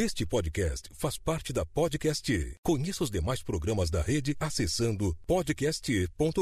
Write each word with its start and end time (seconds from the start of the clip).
Este 0.00 0.24
podcast 0.24 0.88
faz 0.94 1.18
parte 1.18 1.52
da 1.52 1.66
Podcast. 1.66 2.54
Conheça 2.62 3.02
os 3.02 3.10
demais 3.10 3.42
programas 3.42 3.90
da 3.90 4.00
rede 4.00 4.36
acessando 4.38 5.12
podcast.com.br. 5.26 6.38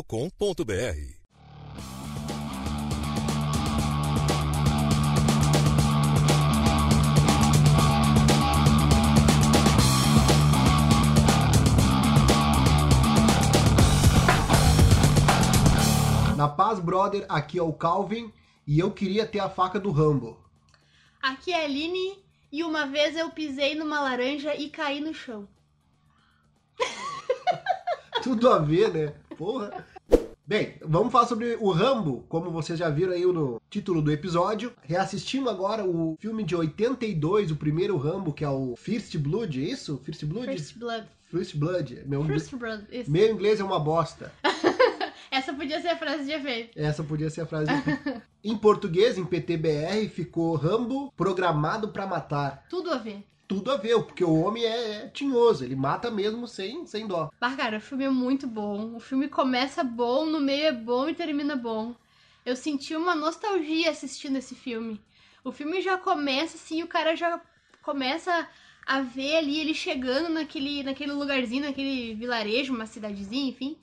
Na 16.37 16.47
paz, 16.47 16.79
brother, 16.79 17.25
aqui 17.27 17.59
é 17.59 17.63
o 17.63 17.73
Calvin 17.73 18.31
e 18.67 18.79
eu 18.79 18.91
queria 18.91 19.25
ter 19.25 19.39
a 19.39 19.49
faca 19.49 19.81
do 19.81 19.91
Rambo. 19.91 20.39
Aqui 21.23 21.55
é 21.55 21.63
a 21.63 21.65
Aline 21.65 22.26
e 22.57 22.65
uma 22.65 22.87
vez 22.87 23.15
eu 23.15 23.29
pisei 23.29 23.75
numa 23.75 24.01
laranja 24.01 24.57
e 24.57 24.71
caí 24.71 24.99
no 24.99 25.13
chão. 25.13 25.47
Tudo 28.23 28.49
a 28.49 28.59
ver, 28.59 28.95
né? 28.95 29.13
Porra. 29.37 29.85
Bem, 30.47 30.77
vamos 30.81 31.13
falar 31.13 31.27
sobre 31.27 31.55
o 31.61 31.71
Rambo, 31.71 32.25
como 32.31 32.51
vocês 32.51 32.79
já 32.79 32.89
viram 32.89 33.13
aí 33.13 33.27
no 33.27 33.61
título 33.69 34.01
do 34.01 34.11
episódio. 34.11 34.73
Reassistimos 34.85 35.51
agora 35.51 35.85
o 35.85 36.17
filme 36.19 36.43
de 36.45 36.57
82, 36.57 37.51
o 37.51 37.57
primeiro 37.57 37.99
Rambo, 37.99 38.33
que 38.33 38.43
é 38.43 38.49
o 38.49 38.75
First 38.75 39.19
Blood, 39.19 39.63
é 39.63 39.69
isso? 39.69 40.01
First 40.03 40.25
Blood? 40.25 40.47
First 40.47 40.79
Blood. 40.79 41.07
First 41.31 41.57
Blood. 41.57 42.03
Meu, 42.07 42.25
First 42.25 42.55
Blood. 42.55 42.87
Isso. 42.91 43.11
meu 43.11 43.31
inglês 43.31 43.61
é 43.61 43.65
uma 43.65 43.79
bosta. 43.79 44.33
Essa 45.37 45.53
podia 45.53 45.83
ser 45.83 45.89
a 45.89 45.97
frase 45.99 46.25
de 46.25 46.33
efeito. 46.33 46.79
Essa 46.79 47.05
podia 47.05 47.29
ser 47.29 47.43
a 47.43 47.47
frase. 47.47 47.71
em 48.43 48.57
português, 48.57 49.19
em 49.19 49.25
PTBR, 49.25 50.09
ficou 50.09 50.57
Rambo 50.57 51.13
programado 51.15 51.89
pra 51.89 52.07
matar. 52.07 52.65
Tudo 52.71 52.91
a 52.91 52.97
ver. 52.97 53.23
Tudo 53.47 53.71
a 53.71 53.77
ver, 53.77 54.03
porque 54.03 54.25
o 54.25 54.41
homem 54.41 54.65
é, 54.65 54.95
é 54.95 55.09
tinhoso, 55.09 55.63
ele 55.63 55.77
mata 55.77 56.11
mesmo 56.11 56.49
sem, 56.49 56.87
sem 56.87 57.07
dó. 57.07 57.31
Bah, 57.39 57.55
cara, 57.55 57.77
o 57.77 57.81
filme 57.83 58.05
é 58.05 58.09
muito 58.09 58.47
bom. 58.47 58.97
O 58.97 58.99
filme 58.99 59.29
começa 59.29 59.85
bom, 59.85 60.25
no 60.25 60.41
meio 60.41 60.69
é 60.69 60.73
bom 60.73 61.07
e 61.07 61.15
termina 61.15 61.55
bom. 61.55 61.95
Eu 62.45 62.57
senti 62.57 62.97
uma 62.97 63.15
nostalgia 63.15 63.91
assistindo 63.91 64.37
esse 64.37 64.55
filme. 64.55 64.99
O 65.45 65.53
filme 65.53 65.83
já 65.83 65.99
começa 65.99 66.57
assim, 66.57 66.83
o 66.83 66.89
cara 66.89 67.15
já 67.15 67.39
começa 67.83 68.49
a 68.87 69.03
ver 69.03 69.37
ali 69.37 69.61
ele 69.61 69.75
chegando 69.75 70.31
naquele, 70.31 70.83
naquele 70.83 71.13
lugarzinho, 71.13 71.67
naquele 71.67 72.15
vilarejo, 72.15 72.75
uma 72.75 72.87
cidadezinha, 72.87 73.51
enfim. 73.51 73.77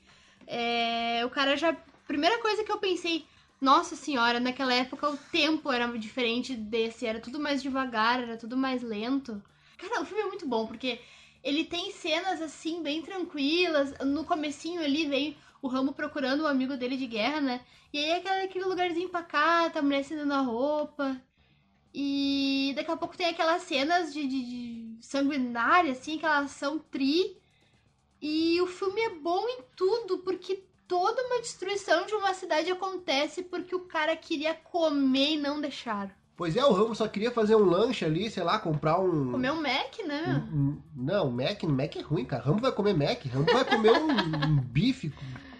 É, 0.47 1.25
o 1.25 1.29
cara 1.29 1.55
já. 1.55 1.75
Primeira 2.07 2.39
coisa 2.39 2.63
que 2.63 2.71
eu 2.71 2.77
pensei, 2.77 3.25
nossa 3.61 3.95
senhora, 3.95 4.39
naquela 4.39 4.73
época 4.73 5.09
o 5.09 5.17
tempo 5.31 5.71
era 5.71 5.87
diferente 5.97 6.53
desse, 6.53 7.05
era 7.05 7.19
tudo 7.19 7.39
mais 7.39 7.61
devagar, 7.61 8.21
era 8.21 8.37
tudo 8.37 8.57
mais 8.57 8.83
lento. 8.83 9.41
Cara, 9.77 10.01
o 10.01 10.05
filme 10.05 10.21
é 10.21 10.27
muito 10.27 10.47
bom, 10.47 10.67
porque 10.67 10.99
ele 11.43 11.63
tem 11.63 11.91
cenas 11.91 12.41
assim, 12.41 12.83
bem 12.83 13.01
tranquilas. 13.01 13.93
No 13.99 14.25
comecinho 14.25 14.81
ali 14.81 15.07
vem 15.07 15.37
o 15.61 15.67
Ramo 15.67 15.93
procurando 15.93 16.43
um 16.43 16.47
amigo 16.47 16.75
dele 16.75 16.97
de 16.97 17.07
guerra, 17.07 17.39
né? 17.41 17.61
E 17.91 17.97
aí 17.97 18.13
aquele, 18.13 18.41
aquele 18.43 18.65
lugarzinho 18.65 19.09
pacato, 19.09 19.79
a 19.79 19.81
mulher 19.81 20.01
estendendo 20.01 20.33
a 20.33 20.41
roupa. 20.41 21.21
E 21.93 22.73
daqui 22.75 22.91
a 22.91 22.97
pouco 22.97 23.15
tem 23.15 23.27
aquelas 23.27 23.61
cenas 23.63 24.13
de, 24.13 24.27
de, 24.27 24.97
de 24.97 25.05
sanguinária, 25.05 25.91
assim, 25.91 26.17
aquela 26.17 26.39
ação 26.39 26.79
tri. 26.79 27.37
E 28.25 28.61
o 28.61 28.67
filme 28.67 29.01
é 29.01 29.09
bom 29.09 29.45
em 29.49 29.59
tudo, 29.75 30.19
porque 30.19 30.63
toda 30.87 31.21
uma 31.23 31.41
destruição 31.41 32.05
de 32.05 32.13
uma 32.13 32.33
cidade 32.33 32.71
acontece 32.71 33.43
porque 33.43 33.75
o 33.75 33.81
cara 33.81 34.15
queria 34.15 34.53
comer 34.53 35.33
e 35.33 35.37
não 35.37 35.59
deixaram. 35.59 36.09
Pois 36.37 36.55
é, 36.55 36.63
o 36.63 36.71
Rambo 36.71 36.95
só 36.95 37.05
queria 37.05 37.31
fazer 37.31 37.55
um 37.55 37.65
lanche 37.65 38.05
ali, 38.05 38.31
sei 38.31 38.41
lá, 38.41 38.57
comprar 38.59 38.97
um. 38.97 39.29
Comer 39.29 39.51
um 39.51 39.61
Mac, 39.61 39.99
né? 40.07 40.47
um- 40.51 40.57
um- 40.57 40.81
não, 40.95 41.29
Mac, 41.29 41.61
Mac 41.63 41.95
é 41.97 42.01
ruim, 42.01 42.23
cara. 42.23 42.41
Rambo 42.43 42.61
vai 42.61 42.71
comer 42.71 42.93
Mac. 42.95 43.25
Rambo 43.25 43.51
vai 43.51 43.65
comer 43.65 43.91
um, 43.91 44.07
um 44.09 44.55
bife 44.61 45.13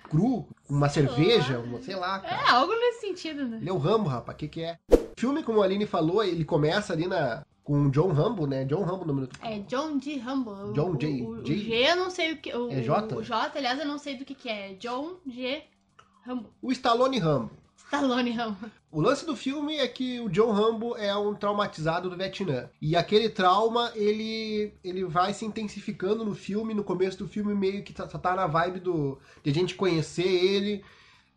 cru, 0.09 0.47
uma 0.69 0.87
cerveja, 0.87 1.59
uma, 1.59 1.81
sei 1.81 1.95
lá, 1.97 2.19
cara. 2.19 2.43
É, 2.47 2.49
algo 2.49 2.71
nesse 2.73 3.01
sentido, 3.01 3.45
né? 3.45 3.57
Ele 3.59 3.69
é 3.69 3.73
o 3.73 3.77
Rambo, 3.77 4.07
rapaz, 4.07 4.35
o 4.35 4.39
que, 4.39 4.47
que 4.47 4.61
é? 4.63 4.79
O 4.89 5.19
filme, 5.19 5.43
como 5.43 5.61
a 5.61 5.65
Aline 5.65 5.85
falou, 5.85 6.23
ele 6.23 6.45
começa 6.45 6.93
ali 6.93 7.07
na, 7.07 7.45
com 7.63 7.87
o 7.87 7.91
John 7.91 8.11
Rambo, 8.11 8.45
né? 8.45 8.65
John 8.65 8.83
Rambo 8.83 9.05
no 9.05 9.13
minuto. 9.13 9.37
É 9.41 9.59
John 9.59 9.99
G. 9.99 10.15
Humble. 10.19 10.73
John 10.73 10.91
O- 10.91 10.97
J. 10.97 11.21
O, 11.21 11.29
o 11.29 11.43
J. 11.43 11.57
G 11.57 11.73
eu 11.91 11.95
não 11.95 12.09
sei 12.09 12.33
o 12.33 12.37
que. 12.37 12.53
O, 12.55 12.69
É 12.71 12.81
J? 12.81 13.15
O 13.15 13.23
J, 13.23 13.57
aliás, 13.57 13.79
eu 13.79 13.85
não 13.87 13.97
sei 13.97 14.17
do 14.17 14.25
que, 14.25 14.35
que 14.35 14.49
é. 14.49 14.73
John 14.73 15.17
G. 15.25 15.63
Rambo. 16.25 16.49
O 16.61 16.71
Stallone 16.71 17.19
Rambo. 17.19 17.51
Stallone 17.77 18.31
Rambo. 18.31 18.57
O 18.91 19.01
lance 19.01 19.25
do 19.25 19.35
filme 19.35 19.77
é 19.77 19.87
que 19.87 20.19
o 20.19 20.29
John 20.29 20.51
Rambo 20.51 20.95
é 20.97 21.15
um 21.15 21.33
traumatizado 21.35 22.09
do 22.09 22.15
Vietnã. 22.17 22.69
E 22.81 22.95
aquele 22.95 23.27
trauma, 23.29 23.91
ele, 23.95 24.73
ele 24.83 25.03
vai 25.05 25.33
se 25.33 25.45
intensificando 25.45 26.23
no 26.23 26.33
filme. 26.33 26.73
No 26.73 26.83
começo 26.83 27.17
do 27.17 27.27
filme, 27.27 27.53
meio 27.53 27.83
que 27.83 27.93
tá, 27.93 28.07
tá 28.07 28.35
na 28.35 28.47
vibe 28.47 28.79
do, 28.79 29.19
de 29.43 29.51
a 29.51 29.53
gente 29.53 29.75
conhecer 29.75 30.27
ele. 30.27 30.83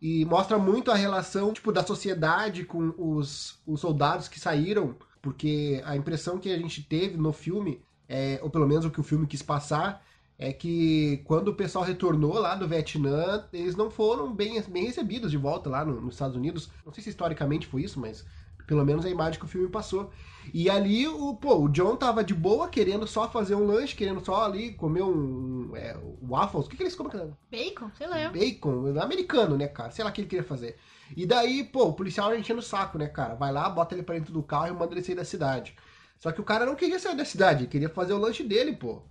E 0.01 0.23
mostra 0.25 0.57
muito 0.57 0.91
a 0.91 0.95
relação 0.95 1.51
tipo, 1.51 1.71
da 1.71 1.83
sociedade 1.83 2.63
com 2.63 2.93
os, 2.97 3.57
os 3.65 3.79
soldados 3.81 4.27
que 4.27 4.39
saíram. 4.39 4.95
Porque 5.27 5.81
a 5.85 5.93
impressão 5.97 6.37
que 6.39 6.49
a 6.49 6.57
gente 6.57 6.81
teve 6.81 7.17
no 7.17 7.33
filme, 7.33 7.81
é, 8.07 8.39
ou 8.41 8.49
pelo 8.49 8.65
menos 8.65 8.85
o 8.85 8.89
que 8.89 8.99
o 9.01 9.03
filme 9.03 9.27
quis 9.27 9.41
passar, 9.41 10.01
é 10.39 10.53
que 10.53 11.17
quando 11.25 11.49
o 11.49 11.53
pessoal 11.53 11.83
retornou 11.83 12.39
lá 12.39 12.55
do 12.55 12.65
Vietnã, 12.65 13.45
eles 13.51 13.75
não 13.75 13.91
foram 13.91 14.33
bem, 14.33 14.61
bem 14.69 14.85
recebidos 14.85 15.29
de 15.29 15.35
volta 15.37 15.69
lá 15.69 15.83
no- 15.83 15.99
nos 15.99 16.13
Estados 16.15 16.37
Unidos. 16.37 16.69
Não 16.85 16.93
sei 16.93 17.03
se 17.03 17.09
historicamente 17.09 17.67
foi 17.67 17.81
isso, 17.83 17.99
mas 17.99 18.25
pelo 18.65 18.85
menos 18.85 19.05
a 19.05 19.09
imagem 19.09 19.37
que 19.37 19.45
o 19.45 19.49
filme 19.49 19.67
passou. 19.67 20.11
E 20.53 20.69
ali, 20.69 21.05
o, 21.07 21.35
pô, 21.35 21.57
o 21.57 21.67
John 21.67 21.97
tava 21.97 22.23
de 22.23 22.33
boa, 22.33 22.69
querendo 22.69 23.05
só 23.05 23.29
fazer 23.29 23.55
um 23.55 23.65
lanche, 23.65 23.95
querendo 23.95 24.23
só 24.23 24.45
ali 24.45 24.71
comer 24.75 25.03
um, 25.03 25.75
é, 25.75 25.97
waffles. 26.21 26.67
O 26.67 26.69
que, 26.69 26.77
que 26.77 26.83
eles 26.83 26.95
comem? 26.95 27.11
Bacon? 27.51 27.91
Sei 27.97 28.07
lá. 28.07 28.29
Bacon, 28.29 28.97
americano, 28.97 29.57
né, 29.57 29.67
cara? 29.67 29.91
Sei 29.91 30.05
lá 30.05 30.09
o 30.09 30.13
que 30.13 30.21
ele 30.21 30.29
queria 30.29 30.45
fazer. 30.45 30.77
E 31.15 31.25
daí, 31.25 31.63
pô, 31.63 31.85
o 31.85 31.93
policial 31.93 32.35
enchendo 32.35 32.59
o 32.59 32.63
saco, 32.63 32.97
né, 32.97 33.07
cara? 33.07 33.35
Vai 33.35 33.51
lá, 33.51 33.69
bota 33.69 33.95
ele 33.95 34.03
pra 34.03 34.15
dentro 34.15 34.33
do 34.33 34.43
carro 34.43 34.67
e 34.67 34.71
manda 34.71 34.93
ele 34.93 35.03
sair 35.03 35.15
da 35.15 35.25
cidade. 35.25 35.75
Só 36.17 36.31
que 36.31 36.41
o 36.41 36.43
cara 36.43 36.65
não 36.65 36.75
queria 36.75 36.99
sair 36.99 37.15
da 37.15 37.25
cidade, 37.25 37.67
queria 37.67 37.89
fazer 37.89 38.13
o 38.13 38.17
lanche 38.17 38.43
dele, 38.43 38.75
pô. 38.75 39.01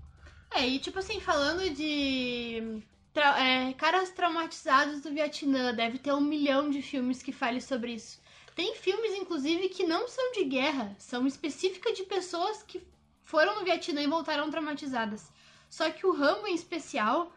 É, 0.50 0.66
e 0.66 0.78
tipo 0.78 0.98
assim, 0.98 1.20
falando 1.20 1.68
de 1.70 2.82
tra- 3.12 3.38
é, 3.40 3.72
caras 3.74 4.10
traumatizados 4.10 5.00
do 5.00 5.10
Vietnã, 5.12 5.74
deve 5.74 5.98
ter 5.98 6.12
um 6.12 6.20
milhão 6.20 6.70
de 6.70 6.82
filmes 6.82 7.22
que 7.22 7.32
falem 7.32 7.60
sobre 7.60 7.92
isso. 7.94 8.20
Tem 8.54 8.74
filmes, 8.74 9.14
inclusive, 9.14 9.68
que 9.68 9.84
não 9.84 10.08
são 10.08 10.32
de 10.32 10.44
guerra, 10.44 10.94
são 10.98 11.26
específicas 11.26 11.96
de 11.96 12.04
pessoas 12.04 12.62
que 12.62 12.82
foram 13.22 13.56
no 13.56 13.64
Vietnã 13.64 14.02
e 14.02 14.06
voltaram 14.06 14.50
traumatizadas. 14.50 15.30
Só 15.68 15.90
que 15.90 16.06
o 16.06 16.12
Rambo, 16.12 16.46
em 16.46 16.54
especial, 16.54 17.32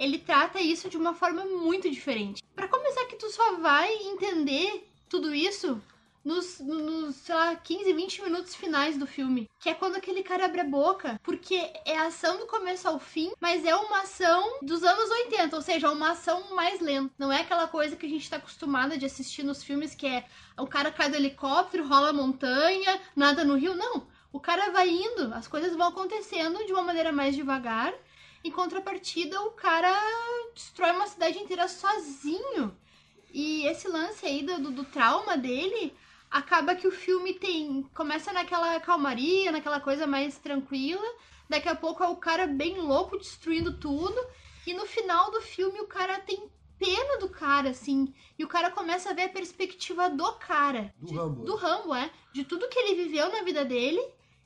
ele 0.00 0.18
trata 0.18 0.58
isso 0.58 0.88
de 0.88 0.96
uma 0.96 1.14
forma 1.14 1.44
muito 1.44 1.90
diferente. 1.90 2.42
Pra 2.56 2.66
começar, 2.66 3.04
que 3.04 3.16
tu 3.16 3.28
só 3.28 3.56
vai 3.56 3.92
entender 4.04 4.88
tudo 5.10 5.34
isso 5.34 5.78
nos, 6.24 6.58
nos, 6.60 7.16
sei 7.16 7.34
lá, 7.34 7.54
15, 7.54 7.92
20 7.92 8.22
minutos 8.22 8.54
finais 8.54 8.96
do 8.96 9.06
filme. 9.06 9.46
Que 9.58 9.68
é 9.68 9.74
quando 9.74 9.96
aquele 9.96 10.22
cara 10.22 10.46
abre 10.46 10.62
a 10.62 10.64
boca. 10.64 11.20
Porque 11.22 11.70
é 11.84 11.98
ação 11.98 12.38
do 12.38 12.46
começo 12.46 12.88
ao 12.88 12.98
fim, 12.98 13.32
mas 13.38 13.62
é 13.66 13.76
uma 13.76 14.00
ação 14.00 14.58
dos 14.62 14.82
anos 14.82 15.10
80, 15.10 15.54
ou 15.54 15.62
seja, 15.62 15.90
uma 15.90 16.12
ação 16.12 16.54
mais 16.54 16.80
lenta. 16.80 17.12
Não 17.18 17.30
é 17.30 17.42
aquela 17.42 17.68
coisa 17.68 17.94
que 17.94 18.06
a 18.06 18.08
gente 18.08 18.28
tá 18.28 18.36
acostumada 18.36 18.96
de 18.96 19.04
assistir 19.04 19.42
nos 19.42 19.62
filmes 19.62 19.94
que 19.94 20.06
é 20.06 20.24
o 20.58 20.66
cara 20.66 20.90
cai 20.90 21.10
do 21.10 21.16
helicóptero, 21.16 21.86
rola 21.86 22.08
a 22.08 22.12
montanha, 22.14 23.00
nada 23.14 23.44
no 23.44 23.54
rio. 23.54 23.74
Não. 23.74 24.06
O 24.32 24.40
cara 24.40 24.70
vai 24.70 24.88
indo, 24.88 25.34
as 25.34 25.46
coisas 25.46 25.76
vão 25.76 25.88
acontecendo 25.88 26.64
de 26.64 26.72
uma 26.72 26.82
maneira 26.82 27.12
mais 27.12 27.34
devagar. 27.34 27.92
Em 28.42 28.50
contrapartida, 28.50 29.40
o 29.42 29.50
cara 29.52 29.92
destrói 30.54 30.92
uma 30.92 31.06
cidade 31.06 31.38
inteira 31.38 31.68
sozinho. 31.68 32.76
E 33.32 33.66
esse 33.66 33.86
lance 33.88 34.24
aí 34.26 34.42
do, 34.42 34.58
do, 34.60 34.70
do 34.70 34.84
trauma 34.84 35.36
dele 35.36 35.94
acaba 36.30 36.74
que 36.74 36.86
o 36.88 36.92
filme 36.92 37.34
tem. 37.34 37.82
Começa 37.94 38.32
naquela 38.32 38.80
calmaria, 38.80 39.52
naquela 39.52 39.80
coisa 39.80 40.06
mais 40.06 40.38
tranquila. 40.38 41.06
Daqui 41.48 41.68
a 41.68 41.74
pouco 41.74 42.02
é 42.02 42.08
o 42.08 42.16
cara 42.16 42.46
bem 42.46 42.78
louco 42.80 43.18
destruindo 43.18 43.78
tudo. 43.78 44.16
E 44.66 44.72
no 44.74 44.86
final 44.86 45.30
do 45.30 45.40
filme 45.42 45.80
o 45.80 45.86
cara 45.86 46.18
tem 46.20 46.48
pena 46.78 47.18
do 47.18 47.28
cara, 47.28 47.70
assim. 47.70 48.12
E 48.38 48.44
o 48.44 48.48
cara 48.48 48.70
começa 48.70 49.10
a 49.10 49.12
ver 49.12 49.24
a 49.24 49.28
perspectiva 49.28 50.08
do 50.08 50.32
cara. 50.34 50.94
Do 50.98 51.06
de- 51.08 51.14
Rambo. 51.14 51.44
Do 51.44 51.56
Rambo, 51.56 51.94
é. 51.94 52.10
De 52.32 52.44
tudo 52.44 52.68
que 52.68 52.78
ele 52.78 53.04
viveu 53.04 53.30
na 53.30 53.42
vida 53.42 53.64
dele 53.64 54.00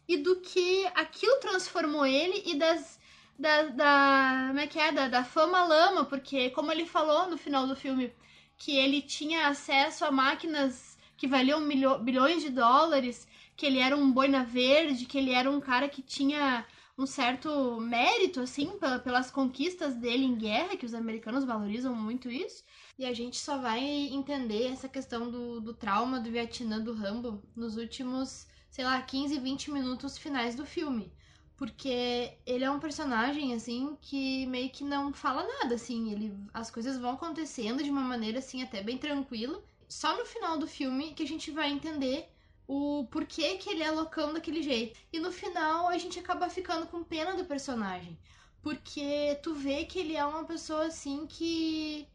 e 0.09 0.17
do 0.17 0.41
que 0.41 0.85
aquilo 0.95 1.39
transformou 1.39 2.05
ele 2.05 2.43
e 2.45 2.57
das. 2.57 2.99
Da, 3.39 3.63
da, 3.65 4.45
como 4.49 4.61
é 4.61 4.67
que 4.67 4.79
é? 4.79 4.93
Da, 4.93 5.09
da 5.09 5.25
fama 5.25 5.65
lama, 5.65 6.05
porque 6.05 6.51
como 6.51 6.71
ele 6.73 6.87
falou 6.87 7.29
no 7.29 7.37
final 7.39 7.67
do 7.67 7.75
filme, 7.77 8.13
que 8.57 8.77
ele 8.77 9.03
tinha 9.03 9.49
acesso 9.49 10.05
a 10.05 10.11
máquinas 10.11 10.97
que 11.17 11.27
valiam 11.29 11.61
milho- 11.61 11.99
bilhões 11.99 12.43
de 12.43 12.51
dólares, 12.51 13.27
que 13.57 13.67
ele 13.67 13.79
era 13.79 13.97
um 13.97 14.11
boina 14.13 14.45
verde, 14.45 15.07
que 15.07 15.19
ele 15.19 15.33
era 15.33 15.51
um 15.51 15.61
cara 15.61 15.89
que 15.89 16.03
tinha 16.03 16.65
um 16.97 17.07
certo 17.07 17.81
mérito, 17.81 18.41
assim, 18.41 18.79
pe- 18.79 18.99
pelas 19.01 19.31
conquistas 19.31 19.95
dele 19.97 20.25
em 20.25 20.37
guerra, 20.37 20.77
que 20.77 20.87
os 20.87 20.95
americanos 20.95 21.45
valorizam 21.45 21.95
muito 21.95 22.31
isso. 22.31 22.63
E 22.99 23.05
a 23.05 23.13
gente 23.13 23.37
só 23.37 23.59
vai 23.59 23.81
entender 23.85 24.69
essa 24.73 24.89
questão 24.89 25.29
do, 25.31 25.61
do 25.61 25.75
trauma 25.75 26.21
do 26.21 26.31
Vietnã 26.31 26.81
do 26.81 26.93
Rambo 26.95 27.43
nos 27.57 27.77
últimos, 27.77 28.47
sei 28.71 28.85
lá, 28.85 29.01
15, 29.03 29.39
20 29.41 29.71
minutos 29.73 30.17
finais 30.17 30.55
do 30.55 30.65
filme. 30.65 31.13
Porque 31.57 32.37
ele 32.45 32.65
é 32.65 32.71
um 32.71 32.81
personagem, 32.81 33.55
assim, 33.55 33.97
que 34.01 34.45
meio 34.47 34.71
que 34.71 34.83
não 34.83 35.13
fala 35.13 35.47
nada, 35.47 35.77
assim. 35.77 36.13
Ele, 36.13 36.37
as 36.53 36.71
coisas 36.71 36.99
vão 36.99 37.13
acontecendo 37.13 37.83
de 37.83 37.91
uma 37.91 38.03
maneira, 38.03 38.39
assim, 38.41 38.63
até 38.63 38.83
bem 38.83 38.99
tranquila. 38.99 39.63
Só 39.89 40.17
no 40.17 40.25
final 40.25 40.59
do 40.59 40.67
filme 40.67 41.15
que 41.15 41.23
a 41.23 41.27
gente 41.27 41.51
vai 41.51 41.71
entender 41.71 42.29
o 42.67 43.07
porquê 43.11 43.57
que 43.57 43.71
ele 43.71 43.83
é 43.83 43.91
loucão 43.91 44.33
daquele 44.33 44.63
jeito. 44.63 44.99
E 45.13 45.21
no 45.21 45.31
final 45.31 45.89
a 45.89 45.99
gente 45.99 46.19
acaba 46.19 46.49
ficando 46.49 46.87
com 46.87 47.05
pena 47.05 47.35
do 47.35 47.45
personagem. 47.45 48.19
Porque 48.63 49.39
tu 49.43 49.55
vê 49.55 49.85
que 49.85 49.99
ele 49.99 50.17
é 50.17 50.25
uma 50.25 50.45
pessoa, 50.45 50.87
assim, 50.87 51.27
que 51.27 52.09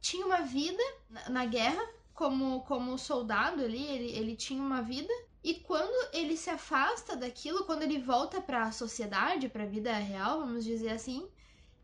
tinha 0.00 0.24
uma 0.24 0.42
vida 0.42 0.82
na, 1.28 1.44
guerra, 1.44 1.84
como, 2.14 2.60
como 2.62 2.96
soldado 2.96 3.64
ali, 3.64 3.84
ele, 3.84 4.10
ele 4.12 4.36
tinha 4.36 4.62
uma 4.62 4.80
vida. 4.80 5.12
E 5.46 5.54
quando 5.54 6.12
ele 6.12 6.36
se 6.36 6.50
afasta 6.50 7.14
daquilo, 7.14 7.62
quando 7.62 7.84
ele 7.84 8.00
volta 8.00 8.40
para 8.40 8.64
a 8.64 8.72
sociedade, 8.72 9.48
para 9.48 9.62
a 9.62 9.72
vida 9.76 9.92
real, 9.92 10.40
vamos 10.40 10.64
dizer 10.64 10.88
assim, 10.88 11.24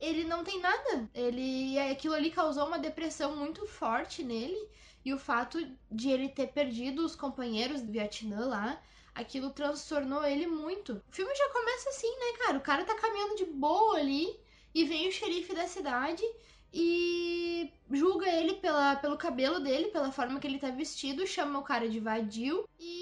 ele 0.01 0.25
não 0.25 0.43
tem 0.43 0.59
nada. 0.61 1.09
Ele 1.15 1.79
aquilo 1.79 2.15
ali 2.15 2.33
causou 2.33 2.67
uma 2.67 2.81
depressão 2.81 3.37
muito 3.37 3.65
forte 3.65 4.25
nele 4.25 4.69
e 5.05 5.15
o 5.15 5.19
fato 5.19 5.65
de 5.89 6.11
ele 6.11 6.29
ter 6.29 6.49
perdido 6.49 7.07
os 7.07 7.15
companheiros 7.15 7.83
do 7.83 7.93
Vietnã 7.93 8.47
lá, 8.47 8.83
aquilo 9.15 9.51
transtornou 9.51 10.25
ele 10.25 10.49
muito. 10.49 10.95
O 10.95 11.13
filme 11.13 11.33
já 11.33 11.49
começa 11.51 11.89
assim, 11.91 12.11
né, 12.19 12.39
cara? 12.45 12.59
O 12.59 12.63
cara 12.63 12.85
tá 12.85 12.97
caminhando 12.97 13.37
de 13.37 13.45
boa 13.45 13.97
ali 13.97 14.41
e 14.75 14.85
vem 14.85 15.07
o 15.07 15.13
xerife 15.13 15.55
da 15.55 15.69
cidade 15.69 16.25
e 16.73 17.71
julga 17.91 18.29
ele 18.29 18.55
pela, 18.55 18.97
pelo 18.97 19.19
cabelo 19.19 19.61
dele, 19.61 19.89
pela 19.89 20.11
forma 20.11 20.41
que 20.41 20.47
ele 20.47 20.59
tá 20.59 20.71
vestido, 20.71 21.27
chama 21.27 21.59
o 21.59 21.65
cara 21.65 21.89
de 21.89 22.01
vadio 22.01 22.67
e 22.81 23.02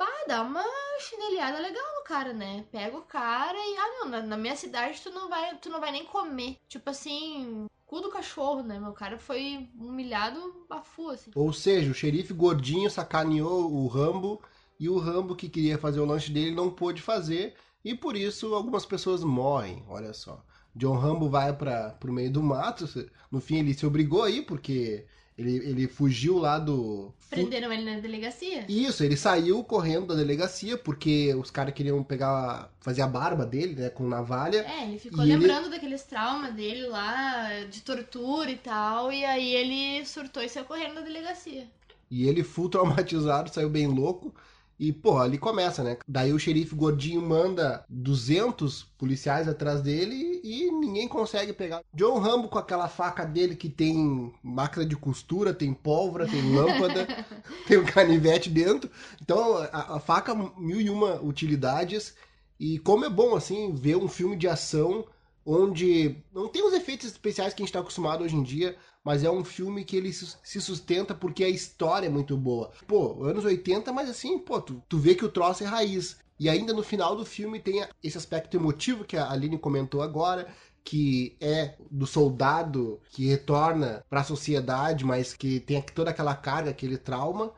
bah, 0.00 0.24
dá 0.26 0.42
uma 0.42 0.64
chinelhada 0.98 1.60
legal 1.60 1.84
no 1.98 2.04
cara, 2.04 2.32
né? 2.32 2.64
Pega 2.72 2.96
o 2.96 3.02
cara 3.02 3.54
e, 3.54 3.76
ah 3.76 3.88
não, 3.98 4.08
na, 4.08 4.22
na, 4.22 4.36
minha 4.38 4.56
cidade 4.56 4.98
tu 5.02 5.10
não 5.10 5.28
vai, 5.28 5.54
tu 5.58 5.68
não 5.68 5.78
vai 5.78 5.92
nem 5.92 6.06
comer. 6.06 6.56
Tipo 6.66 6.88
assim, 6.88 7.66
cu 7.84 8.00
do 8.00 8.08
cachorro, 8.08 8.62
né? 8.62 8.78
Meu 8.78 8.94
cara 8.94 9.18
foi 9.18 9.68
humilhado 9.78 10.64
bafu, 10.66 11.10
assim. 11.10 11.30
Ou 11.34 11.52
seja, 11.52 11.90
o 11.90 11.94
xerife 11.94 12.32
gordinho 12.32 12.90
sacaneou 12.90 13.70
o 13.70 13.86
Rambo 13.88 14.42
e 14.78 14.88
o 14.88 14.98
Rambo 14.98 15.36
que 15.36 15.50
queria 15.50 15.76
fazer 15.76 16.00
o 16.00 16.06
lanche 16.06 16.32
dele 16.32 16.54
não 16.54 16.70
pôde 16.70 17.02
fazer 17.02 17.54
e 17.84 17.94
por 17.94 18.16
isso 18.16 18.54
algumas 18.54 18.86
pessoas 18.86 19.22
morrem, 19.22 19.84
olha 19.86 20.14
só. 20.14 20.42
John 20.74 20.96
Rambo 20.96 21.28
vai 21.28 21.52
para 21.52 21.98
o 22.02 22.12
meio 22.12 22.32
do 22.32 22.42
mato. 22.42 22.88
No 23.30 23.40
fim, 23.40 23.58
ele 23.58 23.74
se 23.74 23.84
obrigou 23.84 24.22
aí, 24.22 24.40
porque 24.40 25.04
ele, 25.40 25.56
ele 25.70 25.88
fugiu 25.88 26.38
lá 26.38 26.58
do. 26.58 27.10
Prenderam 27.30 27.72
ele 27.72 27.82
na 27.82 27.98
delegacia? 27.98 28.66
Isso, 28.68 29.02
ele 29.02 29.16
saiu 29.16 29.64
correndo 29.64 30.08
da 30.08 30.14
delegacia 30.14 30.76
porque 30.76 31.34
os 31.34 31.50
caras 31.50 31.72
queriam 31.72 32.02
pegar. 32.04 32.70
fazer 32.80 33.00
a 33.00 33.06
barba 33.06 33.46
dele, 33.46 33.74
né, 33.74 33.88
com 33.88 34.06
navalha. 34.06 34.66
É, 34.68 34.84
ele 34.84 34.98
ficou 34.98 35.24
lembrando 35.24 35.66
ele... 35.66 35.70
daqueles 35.70 36.02
traumas 36.02 36.52
dele 36.52 36.86
lá, 36.88 37.64
de 37.70 37.80
tortura 37.80 38.50
e 38.50 38.56
tal, 38.56 39.10
e 39.10 39.24
aí 39.24 39.54
ele 39.54 40.04
surtou 40.04 40.42
e 40.42 40.48
saiu 40.48 40.66
correndo 40.66 40.96
da 40.96 41.00
delegacia. 41.00 41.66
E 42.10 42.28
ele, 42.28 42.42
full 42.44 42.68
traumatizado, 42.68 43.50
saiu 43.50 43.70
bem 43.70 43.86
louco. 43.86 44.34
E, 44.80 44.94
pô, 44.94 45.18
ali 45.18 45.36
começa, 45.36 45.84
né? 45.84 45.98
Daí 46.08 46.32
o 46.32 46.38
xerife 46.38 46.74
gordinho 46.74 47.20
manda 47.20 47.84
200 47.86 48.84
policiais 48.96 49.46
atrás 49.46 49.82
dele 49.82 50.40
e 50.42 50.72
ninguém 50.72 51.06
consegue 51.06 51.52
pegar. 51.52 51.82
John 51.92 52.18
Rambo 52.18 52.48
com 52.48 52.58
aquela 52.58 52.88
faca 52.88 53.26
dele 53.26 53.54
que 53.54 53.68
tem 53.68 54.32
máquina 54.42 54.86
de 54.86 54.96
costura, 54.96 55.52
tem 55.52 55.74
pólvora, 55.74 56.26
tem 56.26 56.40
lâmpada, 56.56 57.06
tem 57.68 57.76
um 57.76 57.84
canivete 57.84 58.48
dentro. 58.48 58.90
Então, 59.20 59.58
a, 59.58 59.96
a 59.96 60.00
faca, 60.00 60.34
mil 60.56 60.80
e 60.80 60.88
uma 60.88 61.20
utilidades. 61.20 62.14
E 62.58 62.78
como 62.78 63.04
é 63.04 63.10
bom, 63.10 63.36
assim, 63.36 63.74
ver 63.74 63.96
um 63.96 64.08
filme 64.08 64.34
de 64.34 64.48
ação 64.48 65.04
onde 65.44 66.16
não 66.32 66.48
tem 66.48 66.66
os 66.66 66.72
efeitos 66.72 67.06
especiais 67.06 67.52
que 67.52 67.60
a 67.60 67.64
gente 67.64 67.70
está 67.70 67.80
acostumado 67.80 68.24
hoje 68.24 68.36
em 68.36 68.42
dia, 68.42 68.76
mas 69.04 69.24
é 69.24 69.30
um 69.30 69.44
filme 69.44 69.84
que 69.84 69.96
ele 69.96 70.12
se 70.12 70.60
sustenta 70.60 71.14
porque 71.14 71.44
a 71.44 71.48
história 71.48 72.06
é 72.06 72.10
muito 72.10 72.36
boa. 72.36 72.70
Pô, 72.86 73.24
anos 73.24 73.44
80, 73.44 73.92
mas 73.92 74.08
assim, 74.10 74.38
pô, 74.38 74.60
tu, 74.60 74.82
tu 74.88 74.98
vê 74.98 75.14
que 75.14 75.24
o 75.24 75.30
troço 75.30 75.64
é 75.64 75.66
raiz. 75.66 76.18
E 76.38 76.48
ainda 76.48 76.72
no 76.72 76.82
final 76.82 77.16
do 77.16 77.24
filme 77.24 77.60
tem 77.60 77.86
esse 78.02 78.16
aspecto 78.16 78.56
emotivo 78.56 79.04
que 79.04 79.16
a 79.16 79.30
Aline 79.30 79.58
comentou 79.58 80.02
agora, 80.02 80.48
que 80.84 81.36
é 81.40 81.76
do 81.90 82.06
soldado 82.06 83.00
que 83.10 83.26
retorna 83.26 84.04
para 84.08 84.20
a 84.20 84.24
sociedade, 84.24 85.04
mas 85.04 85.34
que 85.34 85.60
tem 85.60 85.80
toda 85.82 86.10
aquela 86.10 86.34
carga, 86.34 86.70
aquele 86.70 86.96
trauma. 86.96 87.52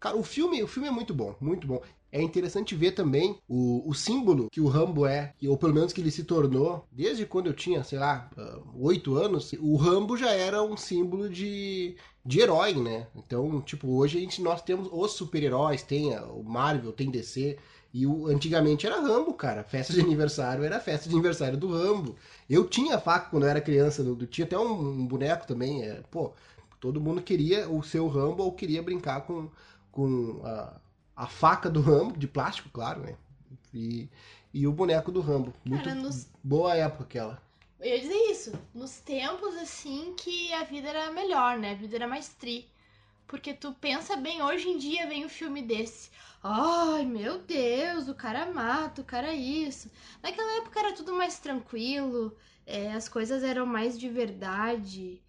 Cara, 0.00 0.16
o 0.16 0.22
filme, 0.22 0.62
o 0.62 0.68
filme 0.68 0.88
é 0.88 0.92
muito 0.92 1.14
bom, 1.14 1.34
muito 1.40 1.66
bom. 1.66 1.82
É 2.12 2.20
interessante 2.20 2.74
ver 2.74 2.92
também 2.92 3.38
o, 3.48 3.88
o 3.88 3.94
símbolo 3.94 4.50
que 4.50 4.60
o 4.60 4.68
Rambo 4.68 5.06
é, 5.06 5.32
ou 5.46 5.56
pelo 5.56 5.72
menos 5.72 5.94
que 5.94 6.00
ele 6.02 6.10
se 6.10 6.24
tornou, 6.24 6.86
desde 6.92 7.24
quando 7.24 7.46
eu 7.46 7.54
tinha, 7.54 7.82
sei 7.82 7.98
lá, 7.98 8.30
ah, 8.36 8.58
oito 8.76 9.16
anos, 9.16 9.52
o 9.58 9.76
Rambo 9.76 10.14
já 10.14 10.30
era 10.30 10.62
um 10.62 10.76
símbolo 10.76 11.26
de, 11.30 11.96
de 12.22 12.40
herói, 12.40 12.74
né? 12.74 13.06
Então, 13.16 13.62
tipo, 13.62 13.88
hoje 13.96 14.18
a 14.18 14.20
gente, 14.20 14.42
nós 14.42 14.60
temos 14.60 14.90
os 14.92 15.12
super-heróis, 15.12 15.82
tem 15.82 16.14
o 16.18 16.42
Marvel, 16.42 16.92
tem 16.92 17.10
DC, 17.10 17.58
e 17.94 18.06
o, 18.06 18.26
antigamente 18.26 18.86
era 18.86 19.00
Rambo, 19.00 19.32
cara. 19.32 19.64
Festa 19.64 19.94
de 19.94 20.00
aniversário 20.00 20.64
era 20.64 20.78
festa 20.80 21.08
de 21.08 21.14
aniversário 21.14 21.56
do 21.56 21.70
Rambo. 21.70 22.14
Eu 22.48 22.68
tinha 22.68 22.98
faca 22.98 23.30
quando 23.30 23.44
eu 23.44 23.48
era 23.48 23.60
criança, 23.60 24.02
eu 24.02 24.26
tinha 24.26 24.46
até 24.46 24.58
um, 24.58 25.00
um 25.00 25.06
boneco 25.06 25.46
também. 25.46 25.82
É, 25.82 26.02
pô, 26.10 26.32
todo 26.80 27.00
mundo 27.00 27.22
queria 27.22 27.68
o 27.70 27.82
seu 27.82 28.06
Rambo 28.08 28.42
ou 28.42 28.52
queria 28.52 28.82
brincar 28.82 29.22
com, 29.22 29.48
com 29.90 30.40
a, 30.44 30.80
a 31.16 31.26
faca 31.26 31.70
do 31.70 31.80
Rambo, 31.80 32.18
de 32.18 32.26
plástico, 32.26 32.68
claro, 32.70 33.00
né? 33.00 33.16
E, 33.72 34.08
e 34.52 34.66
o 34.66 34.72
boneco 34.72 35.12
do 35.12 35.20
Rambo. 35.20 35.52
Muito 35.64 35.84
Cara, 35.84 35.94
nos... 35.94 36.28
boa 36.42 36.74
época 36.74 37.04
aquela. 37.04 37.42
Eu 37.80 37.88
ia 37.90 38.00
dizer 38.00 38.30
isso. 38.30 38.52
Nos 38.74 38.98
tempos, 39.00 39.56
assim, 39.56 40.14
que 40.16 40.52
a 40.52 40.64
vida 40.64 40.88
era 40.88 41.10
melhor, 41.10 41.58
né? 41.58 41.72
A 41.72 41.74
vida 41.74 41.96
era 41.96 42.06
mais 42.06 42.28
tri. 42.28 42.68
Porque 43.26 43.54
tu 43.54 43.72
pensa 43.80 44.14
bem, 44.16 44.42
hoje 44.42 44.68
em 44.68 44.78
dia 44.78 45.06
vem 45.06 45.24
um 45.24 45.28
filme 45.28 45.62
desse. 45.62 46.10
Ai, 46.42 47.04
meu 47.04 47.38
Deus, 47.38 48.08
o 48.08 48.14
cara 48.14 48.52
mata, 48.52 49.00
o 49.00 49.04
cara 49.04 49.32
isso. 49.32 49.90
Naquela 50.22 50.58
época 50.58 50.80
era 50.80 50.92
tudo 50.92 51.14
mais 51.14 51.38
tranquilo, 51.38 52.36
é, 52.66 52.92
as 52.92 53.08
coisas 53.08 53.42
eram 53.42 53.64
mais 53.64 53.98
de 53.98 54.08
verdade. 54.08 55.22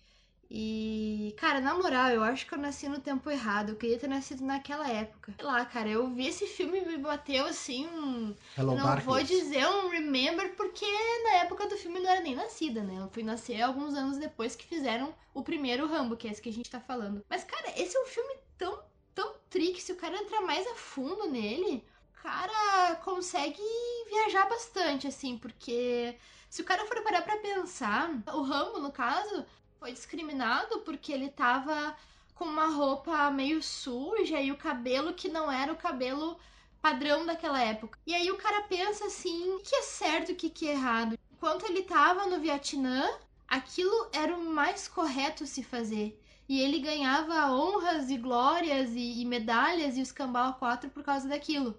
E, 0.50 1.34
cara, 1.38 1.60
na 1.60 1.74
moral, 1.74 2.10
eu 2.10 2.24
acho 2.24 2.46
que 2.46 2.54
eu 2.54 2.60
nasci 2.60 2.88
no 2.88 3.00
tempo 3.00 3.30
errado. 3.32 3.70
Eu 3.70 3.76
queria 3.76 3.98
ter 3.98 4.08
nascido 4.08 4.44
naquela 4.44 4.88
época. 4.88 5.34
Sei 5.36 5.46
lá, 5.46 5.66
cara, 5.66 5.90
eu 5.90 6.08
vi 6.14 6.28
esse 6.28 6.46
filme 6.46 6.80
e 6.80 6.86
me 6.86 6.98
bateu 6.98 7.46
assim 7.46 7.88
um. 7.88 8.36
Hello, 8.58 8.76
não 8.76 8.86
Darkness. 8.86 9.06
vou 9.06 9.24
dizer 9.24 9.68
um 9.68 9.90
remember, 9.90 10.56
porque 10.56 10.86
na 11.24 11.38
época 11.38 11.68
do 11.68 11.78
filme 11.78 12.00
não 12.00 12.10
era 12.10 12.22
nem 12.22 12.36
nascida, 12.36 12.84
né? 12.84 13.00
Eu 13.00 13.10
fui 13.10 13.24
nascer 13.24 13.62
alguns 13.62 13.96
anos 13.96 14.18
depois 14.18 14.56
que 14.56 14.68
fizeram 14.68 15.14
o 15.34 15.42
primeiro 15.42 15.88
Rambo, 15.88 16.16
que 16.16 16.28
é 16.28 16.32
esse 16.32 16.42
que 16.42 16.50
a 16.50 16.54
gente 16.54 16.70
tá 16.70 16.80
falando. 16.80 17.26
Mas, 17.30 17.44
cara, 17.44 17.74
esse 17.76 17.98
é 17.98 18.02
um 18.02 18.06
filme 18.06 18.36
tão, 18.58 18.80
tão 19.16 19.34
trick. 19.50 19.82
Se 19.82 19.92
o 19.92 19.98
cara 19.98 20.16
entrar 20.18 20.42
mais 20.42 20.68
a 20.68 20.76
fundo 20.76 21.30
nele, 21.30 21.84
o 22.20 22.22
cara 22.22 22.96
consegue 23.04 23.62
viajar 24.08 24.48
bastante, 24.48 25.08
assim, 25.08 25.38
porque. 25.38 26.16
Se 26.48 26.62
o 26.62 26.66
cara 26.66 26.86
for 26.86 27.02
parar 27.02 27.24
pra 27.24 27.38
pensar, 27.38 28.12
o 28.32 28.44
Rambo, 28.44 28.78
no 28.80 28.92
caso, 28.92 29.44
foi 29.84 29.92
discriminado 29.92 30.80
porque 30.80 31.12
ele 31.12 31.28
tava 31.28 31.94
com 32.36 32.46
uma 32.46 32.68
roupa 32.68 33.30
meio 33.30 33.62
suja 33.62 34.40
e 34.40 34.50
o 34.50 34.56
cabelo 34.56 35.14
que 35.14 35.28
não 35.28 35.52
era 35.52 35.74
o 35.74 35.76
cabelo 35.76 36.40
padrão 36.82 37.26
daquela 37.26 37.62
época. 37.62 38.00
E 38.08 38.16
aí 38.16 38.32
o 38.32 38.38
cara 38.38 38.62
pensa 38.62 39.08
assim, 39.08 39.52
o 39.52 39.60
que 39.60 39.76
é 39.76 39.82
certo 39.82 40.30
e 40.30 40.34
o 40.34 40.38
que 40.38 40.70
é 40.70 40.72
errado. 40.72 41.20
Enquanto 41.34 41.66
ele 41.66 41.82
tava 41.82 42.28
no 42.28 42.40
Vietnã, 42.40 43.12
aquilo 43.46 44.08
era 44.14 44.34
o 44.34 44.46
mais 44.46 44.88
correto 44.88 45.46
se 45.46 45.62
fazer. 45.62 46.18
E 46.48 46.62
ele 46.62 46.80
ganhava 46.80 47.52
honras 47.52 48.10
e 48.10 48.18
glórias 48.18 48.92
e, 48.92 49.22
e 49.22 49.26
medalhas 49.26 49.98
e 49.98 50.02
os 50.02 50.14
cambal 50.14 50.54
4 50.54 50.92
por 50.92 51.04
causa 51.04 51.28
daquilo. 51.28 51.78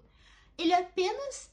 Ele 0.55 0.75
apenas 0.75 1.49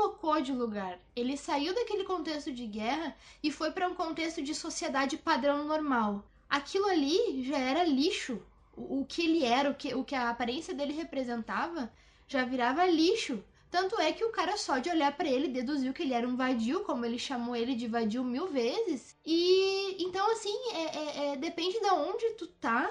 deslocou 0.00 0.40
de 0.40 0.52
lugar. 0.52 0.98
Ele 1.14 1.36
saiu 1.36 1.74
daquele 1.74 2.04
contexto 2.04 2.50
de 2.52 2.66
guerra 2.66 3.14
e 3.42 3.52
foi 3.52 3.70
para 3.70 3.88
um 3.88 3.94
contexto 3.94 4.42
de 4.42 4.54
sociedade 4.54 5.18
padrão 5.18 5.64
normal. 5.64 6.24
Aquilo 6.48 6.86
ali 6.86 7.44
já 7.44 7.58
era 7.58 7.84
lixo. 7.84 8.42
O, 8.76 9.04
que 9.04 9.22
ele 9.22 9.44
era, 9.44 9.70
o 9.70 9.74
que, 9.74 9.94
o 9.94 10.02
que 10.02 10.14
a 10.14 10.30
aparência 10.30 10.72
dele 10.72 10.94
representava, 10.94 11.92
já 12.26 12.44
virava 12.44 12.86
lixo. 12.86 13.44
Tanto 13.70 14.00
é 14.00 14.10
que 14.10 14.24
o 14.24 14.32
cara 14.32 14.56
só 14.56 14.78
de 14.78 14.88
olhar 14.88 15.14
para 15.14 15.28
ele 15.28 15.48
deduziu 15.48 15.92
que 15.92 16.02
ele 16.02 16.14
era 16.14 16.26
um 16.26 16.34
vadio, 16.34 16.82
como 16.84 17.04
ele 17.04 17.18
chamou 17.18 17.54
ele 17.54 17.74
de 17.74 17.86
vadio 17.86 18.24
mil 18.24 18.48
vezes. 18.48 19.14
E 19.24 20.02
então, 20.02 20.32
assim, 20.32 20.56
é, 20.72 20.98
é, 20.98 21.32
é, 21.32 21.36
depende 21.36 21.78
de 21.78 21.90
onde 21.90 22.30
tu 22.30 22.46
tá, 22.46 22.90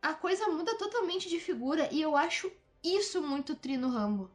a 0.00 0.14
coisa 0.14 0.48
muda 0.48 0.76
totalmente 0.78 1.28
de 1.28 1.38
figura. 1.38 1.88
E 1.92 2.00
eu 2.00 2.16
acho 2.16 2.50
isso 2.82 3.20
muito 3.20 3.54
tri 3.54 3.76
no 3.76 3.90
Rambo. 3.90 4.30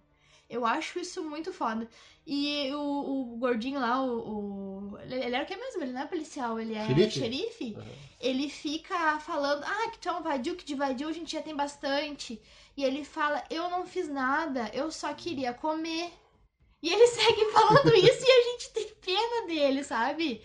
Eu 0.49 0.65
acho 0.65 0.99
isso 0.99 1.23
muito 1.23 1.51
foda. 1.51 1.87
E 2.25 2.71
o, 2.73 3.33
o 3.33 3.37
gordinho 3.37 3.79
lá, 3.79 4.03
o, 4.03 4.91
o, 4.91 4.99
Ele 4.99 5.35
era 5.35 5.43
o 5.43 5.45
que 5.45 5.55
mesmo? 5.55 5.81
Ele 5.81 5.93
não 5.93 6.01
é 6.01 6.05
policial, 6.05 6.59
ele 6.59 6.75
é 6.75 6.85
xerife. 6.85 7.19
xerife. 7.19 7.75
Uhum. 7.77 7.95
Ele 8.19 8.49
fica 8.49 9.19
falando: 9.19 9.63
Ah, 9.63 9.89
que 9.91 9.99
tu 9.99 10.09
é 10.09 10.11
um 10.11 10.21
vadio, 10.21 10.55
que 10.55 10.65
de 10.65 10.75
vadio 10.75 11.07
a 11.07 11.13
gente 11.13 11.31
já 11.31 11.41
tem 11.41 11.55
bastante. 11.55 12.41
E 12.75 12.83
ele 12.83 13.03
fala: 13.03 13.43
Eu 13.49 13.69
não 13.69 13.85
fiz 13.85 14.07
nada, 14.07 14.69
eu 14.73 14.91
só 14.91 15.13
queria 15.13 15.53
comer. 15.53 16.11
E 16.81 16.89
ele 16.93 17.01
hashtag 17.05 17.51
falando 17.51 17.95
isso 17.95 18.25
e 18.25 18.31
a 18.31 18.43
gente 18.51 18.69
tem 18.71 18.87
pena 19.01 19.47
dele, 19.47 19.83
sabe? 19.83 20.41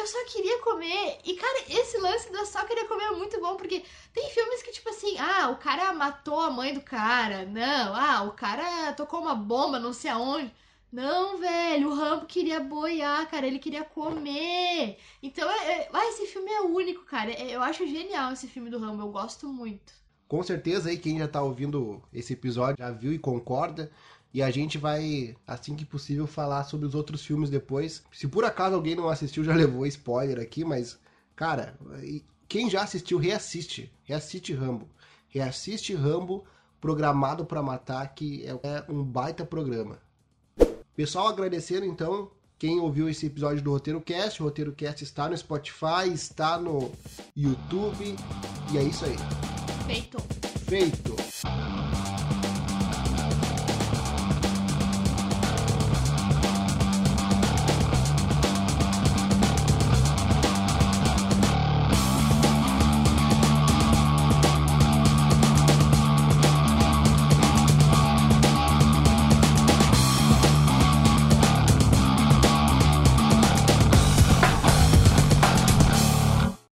Eu 0.00 0.06
só 0.06 0.24
queria 0.24 0.58
comer. 0.62 1.18
E, 1.24 1.34
cara, 1.34 1.64
esse 1.68 1.98
lance 1.98 2.30
do 2.32 2.38
eu 2.38 2.46
só 2.46 2.64
queria 2.64 2.86
comer 2.88 3.04
é 3.04 3.10
muito 3.10 3.38
bom, 3.38 3.54
porque 3.56 3.84
tem 4.14 4.30
filmes 4.30 4.62
que, 4.62 4.72
tipo 4.72 4.88
assim, 4.88 5.18
ah, 5.18 5.50
o 5.50 5.56
cara 5.56 5.92
matou 5.92 6.40
a 6.40 6.50
mãe 6.50 6.72
do 6.72 6.80
cara. 6.80 7.44
Não, 7.44 7.94
ah, 7.94 8.22
o 8.22 8.32
cara 8.32 8.92
tocou 8.94 9.20
uma 9.20 9.34
bomba, 9.34 9.78
não 9.78 9.92
sei 9.92 10.10
aonde. 10.10 10.50
Não, 10.90 11.38
velho, 11.38 11.90
o 11.90 11.94
Rambo 11.94 12.26
queria 12.26 12.58
boiar, 12.60 13.28
cara, 13.30 13.46
ele 13.46 13.58
queria 13.58 13.84
comer. 13.84 14.98
Então, 15.22 15.48
é, 15.48 15.72
é, 15.82 15.90
ah, 15.92 16.06
esse 16.06 16.26
filme 16.26 16.50
é 16.50 16.62
único, 16.62 17.04
cara. 17.04 17.30
É, 17.30 17.54
eu 17.54 17.62
acho 17.62 17.86
genial 17.86 18.32
esse 18.32 18.48
filme 18.48 18.70
do 18.70 18.78
Rambo, 18.78 19.02
eu 19.02 19.12
gosto 19.12 19.46
muito. 19.48 19.92
Com 20.26 20.42
certeza 20.42 20.88
aí 20.88 20.96
quem 20.98 21.18
já 21.18 21.28
tá 21.28 21.42
ouvindo 21.42 22.02
esse 22.12 22.32
episódio 22.32 22.76
já 22.78 22.90
viu 22.90 23.12
e 23.12 23.18
concorda. 23.18 23.90
E 24.32 24.42
a 24.42 24.50
gente 24.50 24.78
vai, 24.78 25.36
assim 25.46 25.74
que 25.74 25.84
possível, 25.84 26.26
falar 26.26 26.64
sobre 26.64 26.86
os 26.86 26.94
outros 26.94 27.24
filmes 27.24 27.50
depois. 27.50 28.02
Se 28.12 28.28
por 28.28 28.44
acaso 28.44 28.76
alguém 28.76 28.94
não 28.94 29.08
assistiu, 29.08 29.42
já 29.42 29.54
levou 29.56 29.86
spoiler 29.86 30.38
aqui, 30.38 30.64
mas, 30.64 30.98
cara, 31.34 31.76
quem 32.48 32.70
já 32.70 32.82
assistiu, 32.82 33.18
reassiste. 33.18 33.92
Reassiste 34.04 34.52
Rambo. 34.52 34.88
Reassiste 35.28 35.94
Rambo, 35.94 36.44
programado 36.80 37.44
para 37.44 37.62
matar, 37.62 38.06
que 38.14 38.44
é 38.46 38.84
um 38.88 39.02
baita 39.02 39.44
programa. 39.44 39.98
Pessoal, 40.94 41.28
agradecendo 41.28 41.86
então 41.86 42.30
quem 42.58 42.78
ouviu 42.78 43.08
esse 43.08 43.26
episódio 43.26 43.62
do 43.62 43.70
Roteiro 43.70 44.00
Cast. 44.00 44.42
O 44.42 44.44
Roteiro 44.44 44.72
Cast 44.72 45.02
está 45.02 45.28
no 45.28 45.36
Spotify, 45.36 46.12
está 46.12 46.58
no 46.58 46.92
YouTube. 47.34 48.16
E 48.72 48.78
é 48.78 48.82
isso 48.82 49.04
aí. 49.04 49.16
Feito. 49.86 50.18
Feito. 50.66 51.19